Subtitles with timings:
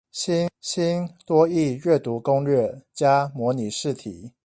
[0.59, 4.31] 新多益閱讀攻略加模擬試題